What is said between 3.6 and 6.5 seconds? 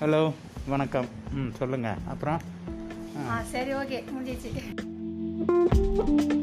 Okay முடிஞ்சிச்சு.